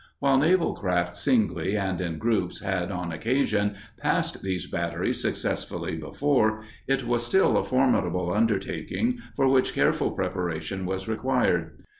[0.17, 6.63] While naval craft singly and in groups had, on occasion, passed these batteries successfully before,
[6.87, 11.73] it was still a formidable undertaking for which careful preparation was required.